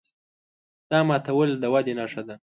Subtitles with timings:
[0.89, 2.35] دا ماتول د ودې نښه ده.